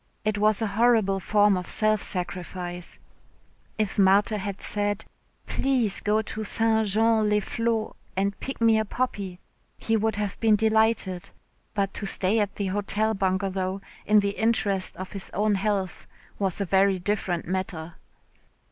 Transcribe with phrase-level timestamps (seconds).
[0.25, 2.97] It was a horrible form of self sacrifice.
[3.77, 5.05] If Marthe had said,
[5.45, 6.87] "Please go to St.
[6.87, 9.39] Jean les Flots and pick me a poppy,"
[9.77, 11.29] he would have been delighted,
[11.75, 16.07] but to stay at the Hotel Bungalow in the interests of his own health
[16.39, 17.93] was a very different matter.